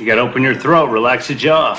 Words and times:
You 0.00 0.06
gotta 0.06 0.22
open 0.22 0.42
your 0.42 0.54
throat, 0.54 0.88
relax 0.88 1.28
your 1.28 1.36
jaw. 1.36 1.74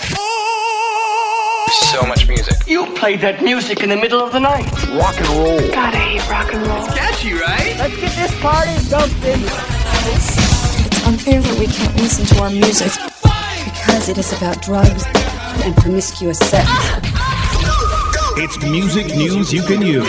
So 1.89 2.05
much 2.05 2.27
music. 2.27 2.67
You 2.67 2.85
played 2.93 3.19
that 3.21 3.41
music 3.41 3.81
in 3.81 3.89
the 3.89 3.95
middle 3.95 4.21
of 4.21 4.31
the 4.31 4.39
night. 4.39 4.71
Rock 4.89 5.17
and 5.17 5.27
roll. 5.29 5.59
God, 5.71 5.95
I 5.95 5.97
hate 5.97 6.29
rock 6.29 6.53
and 6.53 6.67
roll. 6.67 6.85
Catchy, 6.85 7.33
right? 7.33 7.75
Let's 7.79 7.99
get 7.99 8.15
this 8.15 8.39
party 8.39 8.77
jumping. 8.89 9.41
It's 10.13 11.07
unfair 11.07 11.41
that 11.41 11.57
we 11.57 11.65
can't 11.65 11.95
listen 11.95 12.27
to 12.27 12.43
our 12.43 12.51
music 12.51 12.91
because 13.65 14.07
it 14.07 14.19
is 14.19 14.31
about 14.33 14.61
drugs 14.61 15.03
and 15.65 15.75
promiscuous 15.77 16.37
sex. 16.37 16.69
It's 18.37 18.61
music 18.61 19.07
news 19.15 19.51
you 19.51 19.63
can 19.63 19.81
use. 19.81 20.05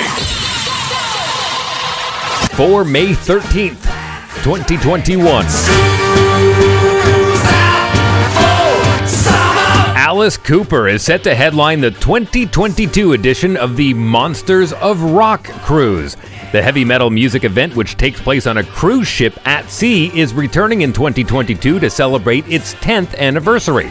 For 2.58 2.84
May 2.84 3.14
13th, 3.14 3.80
2021. 4.44 5.91
Alice 10.12 10.36
Cooper 10.36 10.88
is 10.88 11.02
set 11.02 11.24
to 11.24 11.34
headline 11.34 11.80
the 11.80 11.90
2022 11.90 13.14
edition 13.14 13.56
of 13.56 13.78
the 13.78 13.94
Monsters 13.94 14.74
of 14.74 15.00
Rock 15.00 15.44
cruise. 15.62 16.18
The 16.52 16.62
heavy 16.62 16.84
metal 16.84 17.08
music 17.08 17.44
event, 17.44 17.74
which 17.74 17.96
takes 17.96 18.20
place 18.20 18.46
on 18.46 18.58
a 18.58 18.62
cruise 18.62 19.08
ship 19.08 19.40
at 19.46 19.70
sea, 19.70 20.08
is 20.14 20.34
returning 20.34 20.82
in 20.82 20.92
2022 20.92 21.80
to 21.80 21.88
celebrate 21.88 22.46
its 22.46 22.74
10th 22.74 23.16
anniversary. 23.16 23.90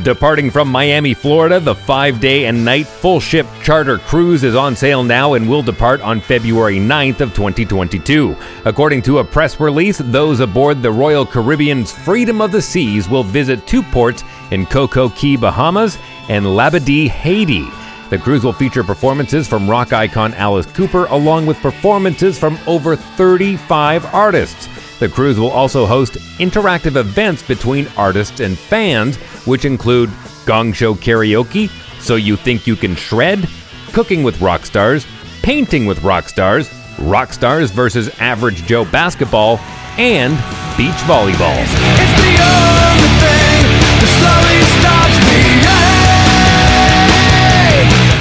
Departing 0.00 0.50
from 0.50 0.68
Miami, 0.68 1.12
Florida, 1.12 1.60
the 1.60 1.74
five 1.74 2.18
day 2.18 2.46
and 2.46 2.64
night 2.64 2.86
full 2.86 3.20
ship 3.20 3.46
charter 3.62 3.98
cruise 3.98 4.42
is 4.42 4.56
on 4.56 4.74
sale 4.74 5.04
now 5.04 5.34
and 5.34 5.48
will 5.48 5.62
depart 5.62 6.00
on 6.00 6.18
February 6.18 6.78
9th 6.78 7.20
of 7.20 7.34
2022. 7.34 8.34
According 8.64 9.02
to 9.02 9.18
a 9.18 9.24
press 9.24 9.60
release, 9.60 9.98
those 9.98 10.40
aboard 10.40 10.80
the 10.80 10.90
Royal 10.90 11.26
Caribbean's 11.26 11.92
Freedom 11.92 12.40
of 12.40 12.50
the 12.50 12.62
Seas 12.62 13.08
will 13.08 13.22
visit 13.22 13.66
two 13.66 13.82
ports 13.82 14.24
in 14.50 14.64
CocoCay, 14.64 15.38
Bahamas 15.38 15.98
and 16.30 16.46
Labadee, 16.46 17.08
Haiti. 17.08 17.68
The 18.08 18.18
cruise 18.18 18.44
will 18.44 18.52
feature 18.54 18.82
performances 18.82 19.46
from 19.46 19.70
rock 19.70 19.92
icon 19.92 20.32
Alice 20.34 20.66
Cooper 20.66 21.04
along 21.06 21.44
with 21.44 21.58
performances 21.58 22.38
from 22.38 22.58
over 22.66 22.96
35 22.96 24.06
artists. 24.14 24.68
The 25.02 25.08
cruise 25.08 25.36
will 25.36 25.50
also 25.50 25.84
host 25.84 26.12
interactive 26.38 26.94
events 26.94 27.42
between 27.42 27.88
artists 27.96 28.38
and 28.38 28.56
fans, 28.56 29.16
which 29.48 29.64
include 29.64 30.12
Gong 30.46 30.72
Show 30.72 30.94
Karaoke, 30.94 31.70
So 32.00 32.14
You 32.14 32.36
Think 32.36 32.68
You 32.68 32.76
Can 32.76 32.94
Shred, 32.94 33.48
Cooking 33.92 34.22
with 34.22 34.40
Rock 34.40 34.64
Stars, 34.64 35.04
Painting 35.42 35.86
with 35.86 36.04
Rock 36.04 36.28
Stars, 36.28 36.72
Rock 37.00 37.32
Stars 37.32 37.72
versus 37.72 38.10
Average 38.20 38.64
Joe 38.64 38.84
Basketball, 38.84 39.58
and 39.98 40.34
Beach 40.76 40.94
Volleyball. 41.10 41.58
It's 41.58 42.14
the 42.22 42.38
only 42.38 43.02
thing 43.18 43.66
that 43.98 44.06
slowly 44.22 44.62
stops 44.78 45.18
me. 45.26 45.32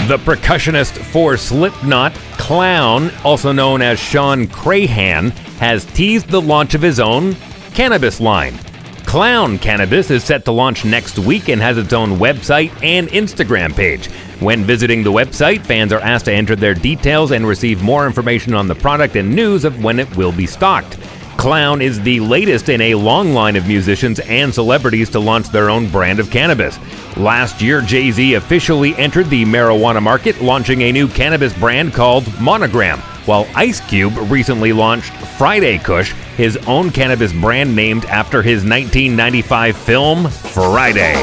The 0.08 0.18
percussionist 0.18 0.98
for 0.98 1.38
Slipknot, 1.38 2.18
Clown, 2.42 3.12
also 3.24 3.52
known 3.52 3.84
as 3.84 4.00
Shawn 4.00 4.48
Crahan, 4.48 5.30
has 5.60 5.86
teased 5.86 6.28
the 6.28 6.42
launch 6.42 6.74
of 6.74 6.82
his 6.82 7.00
own 7.00 7.36
cannabis 7.76 8.20
line. 8.20 8.58
Clown 9.06 9.60
Cannabis 9.60 10.10
is 10.10 10.24
set 10.24 10.44
to 10.46 10.52
launch 10.52 10.84
next 10.84 11.20
week 11.20 11.50
and 11.50 11.62
has 11.62 11.78
its 11.78 11.94
own 11.94 12.18
website 12.18 12.72
and 12.84 13.08
Instagram 13.10 13.76
page. 13.76 14.08
When 14.40 14.64
visiting 14.64 15.04
the 15.04 15.12
website, 15.12 15.64
fans 15.64 15.94
are 15.94 16.00
asked 16.00 16.26
to 16.26 16.34
enter 16.34 16.56
their 16.56 16.74
details 16.74 17.32
and 17.32 17.48
receive 17.48 17.84
more 17.84 18.08
information 18.08 18.56
on 18.56 18.68
the 18.68 18.76
product 18.76 19.16
and 19.16 19.36
news 19.36 19.64
of 19.64 19.84
when 19.84 20.00
it 20.00 20.14
will 20.18 20.32
be 20.32 20.48
stocked. 20.48 20.98
Clown 21.42 21.82
is 21.82 22.00
the 22.00 22.20
latest 22.20 22.70
in 22.70 22.80
a 22.82 22.94
long 22.94 23.34
line 23.34 23.56
of 23.56 23.68
musicians 23.68 24.20
and 24.20 24.54
celebrities 24.54 25.10
to 25.10 25.20
launch 25.20 25.50
their 25.50 25.72
own 25.72 25.90
brand 25.90 26.20
of 26.20 26.30
cannabis. 26.30 26.78
Last 27.18 27.64
year, 27.64 27.82
Jay 27.82 28.12
Z 28.12 28.36
officially 28.36 28.96
entered 28.98 29.28
the 29.28 29.44
marijuana 29.44 30.04
market, 30.04 30.40
launching 30.40 30.84
a 30.84 30.92
new 30.92 31.08
cannabis 31.08 31.52
brand 31.52 31.96
called 31.96 32.40
Monogram, 32.40 33.00
while 33.26 33.48
Ice 33.56 33.80
Cube 33.90 34.16
recently 34.30 34.72
launched 34.72 35.14
Friday 35.40 35.80
Kush, 35.80 36.12
his 36.38 36.58
own 36.68 36.92
cannabis 36.92 37.34
brand 37.34 37.76
named 37.76 38.06
after 38.06 38.44
his 38.44 38.58
1995 38.64 39.76
film 39.76 40.30
Friday. 40.30 41.16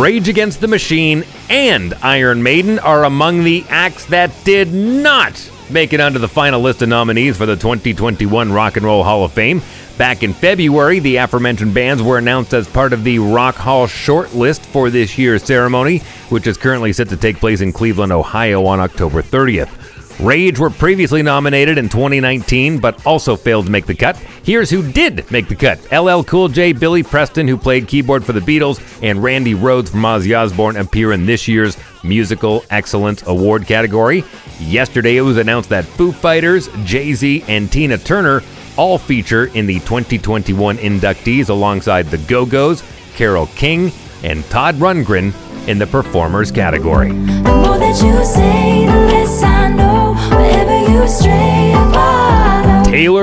Rage 0.00 0.30
Against 0.30 0.62
the 0.62 0.68
Machine 0.68 1.24
and 1.50 1.92
Iron 2.00 2.42
Maiden 2.42 2.78
are 2.78 3.04
among 3.04 3.44
the 3.44 3.66
acts 3.68 4.06
that 4.06 4.32
did 4.44 4.72
not 4.72 5.34
make 5.70 5.92
it 5.92 6.00
onto 6.00 6.18
the 6.18 6.28
final 6.28 6.60
list 6.60 6.82
of 6.82 6.88
nominees 6.88 7.36
for 7.36 7.46
the 7.46 7.56
2021 7.56 8.52
Rock 8.52 8.76
and 8.76 8.84
Roll 8.84 9.04
Hall 9.04 9.24
of 9.24 9.32
Fame. 9.32 9.62
Back 9.98 10.22
in 10.22 10.32
February, 10.32 10.98
the 10.98 11.16
aforementioned 11.16 11.74
bands 11.74 12.02
were 12.02 12.18
announced 12.18 12.54
as 12.54 12.68
part 12.68 12.92
of 12.92 13.04
the 13.04 13.18
Rock 13.18 13.54
Hall 13.54 13.86
shortlist 13.86 14.60
for 14.66 14.90
this 14.90 15.18
year's 15.18 15.42
ceremony, 15.42 15.98
which 16.30 16.46
is 16.46 16.56
currently 16.56 16.92
set 16.92 17.08
to 17.10 17.16
take 17.16 17.36
place 17.36 17.60
in 17.60 17.72
Cleveland, 17.72 18.12
Ohio 18.12 18.64
on 18.64 18.80
October 18.80 19.22
30th. 19.22 19.99
Rage 20.20 20.58
were 20.58 20.68
previously 20.68 21.22
nominated 21.22 21.78
in 21.78 21.88
2019, 21.88 22.78
but 22.78 23.06
also 23.06 23.36
failed 23.36 23.64
to 23.66 23.72
make 23.72 23.86
the 23.86 23.94
cut. 23.94 24.16
Here's 24.44 24.68
who 24.68 24.92
did 24.92 25.30
make 25.30 25.48
the 25.48 25.56
cut 25.56 25.80
LL 25.90 26.22
Cool 26.22 26.48
J, 26.48 26.72
Billy 26.72 27.02
Preston, 27.02 27.48
who 27.48 27.56
played 27.56 27.88
keyboard 27.88 28.24
for 28.24 28.34
the 28.34 28.40
Beatles, 28.40 28.80
and 29.02 29.22
Randy 29.22 29.54
Rhoads 29.54 29.88
from 29.88 30.02
Ozzy 30.02 30.38
Osbourne 30.38 30.76
appear 30.76 31.12
in 31.12 31.24
this 31.24 31.48
year's 31.48 31.78
Musical 32.04 32.62
Excellence 32.68 33.26
Award 33.26 33.66
category. 33.66 34.22
Yesterday, 34.58 35.16
it 35.16 35.22
was 35.22 35.38
announced 35.38 35.70
that 35.70 35.86
Foo 35.86 36.12
Fighters, 36.12 36.68
Jay 36.84 37.14
Z, 37.14 37.44
and 37.48 37.72
Tina 37.72 37.96
Turner 37.96 38.42
all 38.76 38.98
feature 38.98 39.46
in 39.46 39.66
the 39.66 39.80
2021 39.80 40.76
inductees 40.76 41.48
alongside 41.48 42.06
the 42.06 42.18
Go 42.18 42.44
Go's, 42.44 42.82
Carole 43.14 43.46
King, 43.48 43.90
and 44.22 44.44
Todd 44.50 44.74
Rundgren 44.76 45.32
in 45.66 45.78
the 45.78 45.86
performers 45.86 46.50
category. 46.50 47.10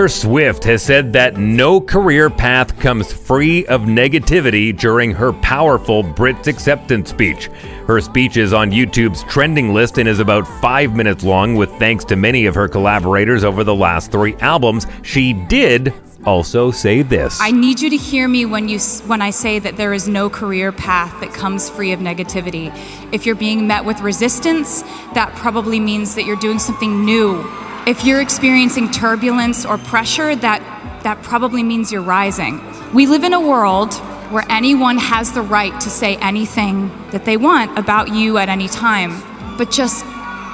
Taylor 0.08 0.20
Swift 0.22 0.64
has 0.64 0.82
said 0.84 1.12
that 1.12 1.36
no 1.36 1.82
career 1.82 2.30
path 2.30 2.80
comes 2.80 3.12
free 3.12 3.66
of 3.66 3.82
negativity 3.82 4.74
during 4.74 5.12
her 5.12 5.34
powerful 5.34 6.02
Brits 6.02 6.48
acceptance 6.48 7.10
speech. 7.10 7.48
Her 7.88 8.00
speech 8.00 8.38
is 8.38 8.54
on 8.54 8.72
YouTube's 8.72 9.24
trending 9.26 9.74
list 9.74 9.98
and 9.98 10.08
is 10.08 10.20
about 10.20 10.48
five 10.62 10.96
minutes 10.96 11.26
long, 11.26 11.56
with 11.56 11.70
thanks 11.72 12.06
to 12.06 12.16
many 12.16 12.46
of 12.46 12.56
her 12.56 12.70
collaborators 12.70 13.44
over 13.44 13.66
the 13.66 13.76
last 13.76 14.10
three 14.10 14.36
albums. 14.36 14.88
She 15.02 15.34
did 15.34 15.94
also 16.26 16.72
say 16.72 17.02
this. 17.02 17.38
I 17.42 17.52
need 17.52 17.82
you 17.82 17.90
to 17.90 17.98
hear 17.98 18.30
me 18.30 18.46
when 18.46 18.70
you 18.70 18.80
when 19.08 19.22
I 19.22 19.32
say 19.32 19.60
that 19.60 19.76
there 19.76 19.92
is 19.92 20.08
no 20.08 20.30
career 20.30 20.72
path 20.72 21.20
that 21.20 21.34
comes 21.34 21.70
free 21.70 21.92
of 21.92 22.00
negativity. 22.00 22.72
If 23.12 23.26
you're 23.26 23.36
being 23.36 23.68
met 23.68 23.84
with 23.84 24.00
resistance, 24.00 24.84
that 25.16 25.34
probably 25.36 25.82
means 25.82 26.16
that 26.16 26.24
you're 26.24 26.38
doing 26.38 26.60
something 26.60 27.04
new. 27.04 27.44
If 27.88 28.04
you're 28.04 28.20
experiencing 28.20 28.92
turbulence 28.92 29.66
or 29.66 29.78
pressure, 29.78 30.36
that 30.36 30.62
that 31.04 31.24
probably 31.24 31.64
means 31.64 31.90
you're 31.90 32.02
rising. 32.02 32.60
We 32.94 33.06
live 33.08 33.24
in 33.24 33.32
a 33.32 33.40
world 33.40 33.94
where 34.30 34.44
anyone 34.50 34.98
has 34.98 35.32
the 35.32 35.42
right 35.42 35.72
to 35.80 35.90
say 35.90 36.18
anything 36.18 36.92
that 37.12 37.24
they 37.24 37.38
want 37.38 37.80
about 37.80 38.14
you 38.14 38.40
at 38.40 38.50
any 38.50 38.68
time. 38.68 39.24
But 39.58 39.72
just 39.72 40.04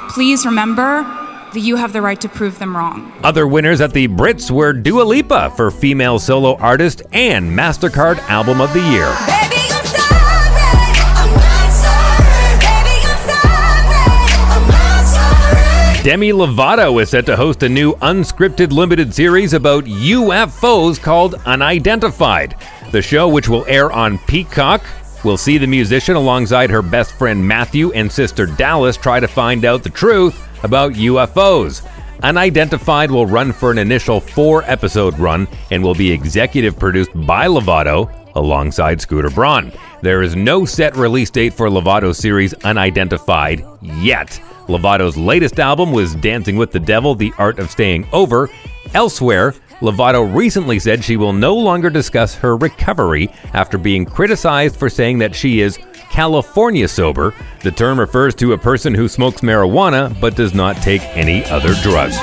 please 0.10 0.46
remember 0.46 1.02
that 1.02 1.60
you 1.60 1.76
have 1.76 1.92
the 1.92 2.04
right 2.04 2.22
to 2.22 2.30
prove 2.30 2.60
them 2.60 2.78
wrong. 2.78 3.12
Other 3.24 3.48
winners 3.48 3.82
at 3.82 3.94
the 3.94 4.08
Brits 4.08 4.52
were 4.52 4.72
Dua 4.72 5.02
Lipa 5.02 5.50
for 5.56 5.72
Female 5.72 6.20
Solo 6.20 6.56
Artist 6.58 7.02
and 7.14 7.50
MasterCard 7.50 8.20
Album 8.30 8.62
of 8.62 8.72
the 8.74 8.82
Year. 8.92 9.33
Demi 16.04 16.34
Lovato 16.34 17.02
is 17.02 17.12
set 17.12 17.26
to 17.28 17.38
host 17.38 17.64
a 17.64 17.70
new 17.70 17.94
unscripted 17.94 18.74
limited 18.74 19.14
series 19.14 19.54
about 19.54 19.86
UFOs 19.86 21.02
called 21.02 21.36
Unidentified. 21.46 22.58
The 22.92 23.02
show, 23.02 23.30
which 23.30 23.48
will 23.48 23.66
air 23.68 23.90
on 23.90 24.18
Peacock, 24.18 24.84
will 25.24 25.38
see 25.38 25.58
the 25.58 25.66
musician 25.66 26.18
alongside 26.18 26.70
her 26.72 26.82
best 26.82 27.14
friend 27.14 27.48
Matthew 27.48 27.94
and 27.94 28.12
sister 28.12 28.46
Dallas 28.46 28.98
try 28.98 29.22
to 29.22 29.30
find 29.30 29.64
out 29.64 29.82
the 29.82 29.90
truth 29.90 30.46
about 30.66 30.92
UFOs. 30.92 31.88
Unidentified 32.22 33.10
will 33.10 33.26
run 33.26 33.54
for 33.54 33.72
an 33.72 33.78
initial 33.78 34.20
four 34.20 34.64
episode 34.64 35.18
run 35.18 35.48
and 35.72 35.82
will 35.82 35.96
be 35.96 36.12
executive 36.12 36.78
produced 36.78 37.12
by 37.26 37.48
Lovato 37.48 38.14
alongside 38.36 39.00
Scooter 39.00 39.30
Braun. 39.30 39.72
There 40.02 40.22
is 40.22 40.36
no 40.36 40.66
set 40.66 40.98
release 40.98 41.30
date 41.30 41.54
for 41.54 41.70
Lovato's 41.70 42.18
series 42.18 42.54
Unidentified 42.66 43.66
yet. 43.82 44.38
Lovato's 44.68 45.18
latest 45.18 45.60
album 45.60 45.92
was 45.92 46.16
Dancing 46.16 46.56
with 46.56 46.72
the 46.72 46.80
Devil 46.80 47.16
The 47.16 47.34
Art 47.38 47.60
of 47.60 47.70
Starting 47.70 48.08
Over. 48.12 48.50
Elsewhere, 48.94 49.54
Lovato 49.82 50.34
recently 50.34 50.80
said 50.80 51.04
she 51.04 51.18
will 51.18 51.34
no 51.34 51.56
longer 51.56 51.90
discuss 51.90 52.36
her 52.36 52.56
recovery 52.56 53.30
after 53.54 53.78
being 53.78 54.06
criticized 54.06 54.78
for 54.78 54.90
saying 54.90 55.18
that 55.20 55.36
she 55.36 55.60
is 55.60 55.78
California 56.10 56.88
sober. 56.88 57.34
The 57.62 57.72
term 57.72 58.00
refers 58.00 58.36
to 58.36 58.54
a 58.54 58.58
person 58.58 58.94
who 58.94 59.08
smokes 59.08 59.42
marijuana 59.42 60.18
but 60.22 60.36
does 60.36 60.54
not 60.54 60.78
take 60.78 61.02
any 61.18 61.44
other 61.46 61.74
drugs. 61.82 62.18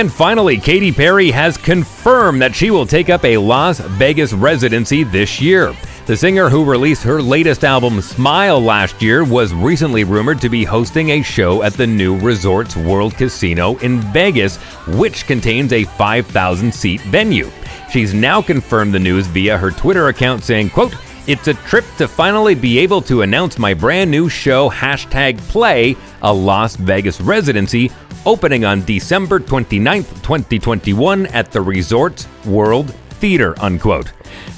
And 0.00 0.10
finally, 0.10 0.56
Katy 0.56 0.92
Perry 0.92 1.30
has 1.30 1.58
confirmed 1.58 2.40
that 2.40 2.54
she 2.54 2.70
will 2.70 2.86
take 2.86 3.10
up 3.10 3.22
a 3.22 3.36
Las 3.36 3.80
Vegas 3.80 4.32
residency 4.32 5.04
this 5.04 5.42
year. 5.42 5.76
The 6.06 6.16
singer 6.16 6.48
who 6.48 6.64
released 6.64 7.02
her 7.02 7.20
latest 7.20 7.64
album, 7.64 8.00
Smile, 8.00 8.62
last 8.62 9.02
year 9.02 9.24
was 9.24 9.52
recently 9.52 10.04
rumored 10.04 10.40
to 10.40 10.48
be 10.48 10.64
hosting 10.64 11.10
a 11.10 11.20
show 11.20 11.62
at 11.62 11.74
the 11.74 11.86
new 11.86 12.18
Resorts 12.18 12.78
World 12.78 13.14
Casino 13.14 13.76
in 13.80 14.00
Vegas, 14.00 14.56
which 14.96 15.26
contains 15.26 15.74
a 15.74 15.84
5,000 15.84 16.72
seat 16.72 17.02
venue. 17.02 17.50
She's 17.92 18.14
now 18.14 18.40
confirmed 18.40 18.94
the 18.94 18.98
news 18.98 19.26
via 19.26 19.58
her 19.58 19.70
Twitter 19.70 20.08
account 20.08 20.44
saying, 20.44 20.70
quote, 20.70 20.94
it's 21.30 21.46
a 21.46 21.54
trip 21.54 21.84
to 21.96 22.08
finally 22.08 22.56
be 22.56 22.80
able 22.80 23.00
to 23.02 23.22
announce 23.22 23.56
my 23.56 23.72
brand 23.72 24.10
new 24.10 24.28
show, 24.28 24.68
hashtag 24.68 25.38
play, 25.48 25.96
a 26.22 26.32
Las 26.32 26.74
Vegas 26.74 27.20
residency, 27.20 27.90
opening 28.26 28.64
on 28.64 28.84
December 28.84 29.38
29th, 29.38 30.08
2021 30.22 31.26
at 31.26 31.52
the 31.52 31.60
Resorts 31.60 32.26
World 32.44 32.92
Theater, 33.20 33.54
unquote. 33.62 34.12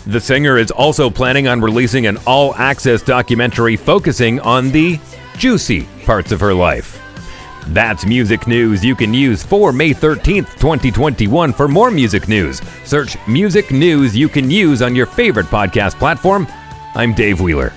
The 0.07 0.21
singer 0.21 0.57
is 0.57 0.71
also 0.71 1.11
planning 1.11 1.47
on 1.47 1.61
releasing 1.61 2.07
an 2.07 2.17
all 2.27 2.55
access 2.55 3.03
documentary 3.03 3.77
focusing 3.77 4.41
on 4.41 4.71
the 4.71 4.99
juicy 5.37 5.87
parts 6.07 6.33
of 6.33 6.41
her 6.41 6.55
life. 6.55 6.99
That's 7.69 8.07
music 8.07 8.47
news 8.47 8.83
you 8.83 8.97
can 8.97 9.13
use 9.13 9.43
for 9.43 9.73
May 9.73 9.91
13th, 9.91 10.59
2021. 10.59 11.53
For 11.53 11.69
more 11.69 11.91
music 11.91 12.29
news, 12.29 12.63
search 12.85 13.17
Music 13.29 13.71
News 13.71 14.17
You 14.17 14.29
Can 14.29 14.51
Use 14.51 14.81
on 14.83 14.97
your 14.97 15.07
favorite 15.07 15.47
podcast 15.47 15.99
platform. 15.99 16.47
I'm 16.95 17.15
Dave 17.15 17.41
Wheeler. 17.41 17.73